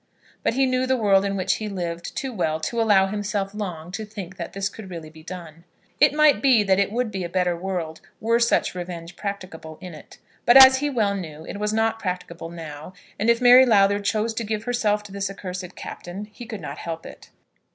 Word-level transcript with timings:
But 0.41 0.55
he 0.55 0.65
knew 0.65 0.87
the 0.87 0.97
world 0.97 1.23
in 1.23 1.35
which 1.37 1.57
he 1.57 1.69
lived 1.69 2.17
too 2.17 2.33
well 2.33 2.59
to 2.61 2.81
allow 2.81 3.05
himself 3.05 3.53
long 3.53 3.91
to 3.91 4.03
think 4.03 4.35
that 4.37 4.53
this 4.53 4.67
could 4.67 4.89
really 4.89 5.11
be 5.11 5.21
done. 5.21 5.63
It 5.99 6.11
might 6.11 6.41
be 6.41 6.63
that 6.63 6.79
it 6.79 6.91
would 6.91 7.11
be 7.11 7.23
a 7.23 7.29
better 7.29 7.55
world 7.55 8.01
were 8.19 8.39
such 8.39 8.73
revenge 8.73 9.15
practicable 9.15 9.77
in 9.79 9.93
it; 9.93 10.17
but, 10.43 10.57
as 10.57 10.77
he 10.79 10.89
well 10.89 11.13
knew, 11.13 11.45
it 11.45 11.59
was 11.59 11.71
not 11.71 11.99
practicable 11.99 12.49
now, 12.49 12.93
and 13.19 13.29
if 13.29 13.39
Mary 13.41 13.63
Lowther 13.63 13.99
chose 13.99 14.33
to 14.33 14.43
give 14.43 14.63
herself 14.63 15.03
to 15.03 15.11
this 15.11 15.29
accursed 15.29 15.75
Captain, 15.75 16.25
he 16.33 16.47
could 16.47 16.61
not 16.61 16.79
help 16.79 17.05
it. 17.05 17.29